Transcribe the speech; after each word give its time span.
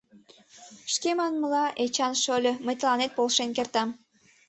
Шке 0.93 1.11
манмыла, 1.17 1.65
Эчан 1.83 2.13
шольо, 2.23 2.53
мый 2.65 2.75
тыланет 2.79 3.11
полшен 3.17 3.49
кертам. 3.57 3.89